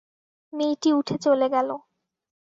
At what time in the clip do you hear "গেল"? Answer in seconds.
1.49-1.69